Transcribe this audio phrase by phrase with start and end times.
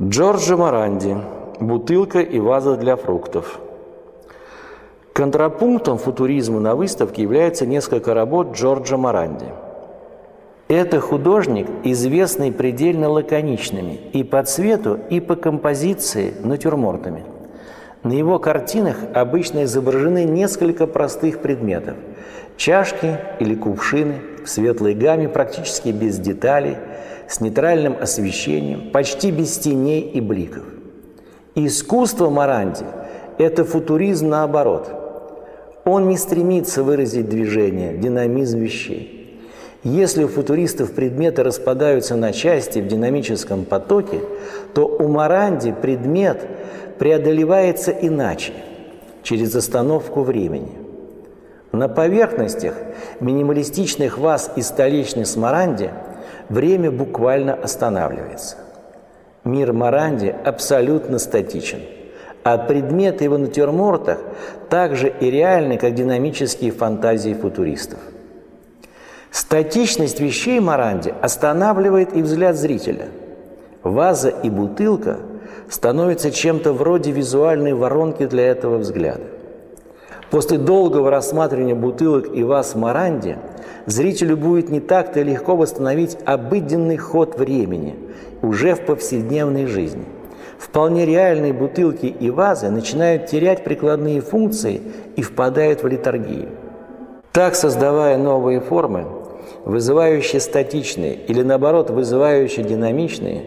[0.00, 1.16] Джорджо Маранди.
[1.58, 3.58] Бутылка и ваза для фруктов.
[5.12, 9.46] Контрапунктом футуризму на выставке является несколько работ Джорджа Маранди.
[10.68, 17.24] Это художник, известный предельно лаконичными и по цвету, и по композиции натюрмортами.
[18.04, 21.96] На его картинах обычно изображены несколько простых предметов–
[22.56, 26.76] чашки или кувшины светлой гамме практически без деталей–
[27.28, 30.64] с нейтральным освещением, почти без теней и бликов.
[31.54, 32.84] Искусство Маранди–
[33.38, 34.90] это футуризм наоборот.
[35.84, 39.40] Он не стремится выразить движение, динамизм вещей.
[39.84, 44.20] Если у футуристов предметы распадаются на части в динамическом потоке,
[44.74, 46.40] то у Маранди предмет
[46.98, 48.52] преодолевается иначе,
[49.22, 50.87] через остановку времени.
[51.72, 52.74] На поверхностях
[53.20, 55.90] минималистичных ваз и столичных Маранди–
[56.48, 58.56] время буквально останавливается.
[59.44, 61.80] Мир Маранди абсолютно статичен,
[62.44, 64.18] а предметы его натюрмортах
[64.68, 67.98] также и реальны, как динамические фантазии футуристов.
[69.30, 73.08] Статичность вещей Маранди останавливает и взгляд зрителя.
[73.82, 75.18] Ваза и бутылка
[75.68, 79.24] становятся чем-то вроде визуальной воронки для этого взгляда.
[80.30, 83.38] После долгого рассматривания бутылок и ваз Маранди
[83.86, 87.96] зрителю будет не так-то легко восстановить обыденный ход времени
[88.42, 90.04] уже в повседневной жизни.
[90.58, 94.82] Вполне реальные бутылки и вазы начинают терять прикладные функции
[95.16, 96.48] и впадают в литургию.
[97.32, 99.06] Так, создавая новые формы,
[99.64, 103.44] вызывающие статичные или, наоборот, вызывающие динамичные,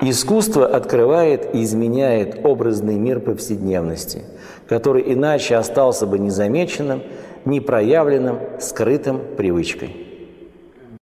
[0.00, 4.24] искусство открывает и изменяет образный мир повседневности–
[4.70, 7.02] который иначе остался бы незамеченным,
[7.44, 10.09] непроявленным, скрытым привычкой.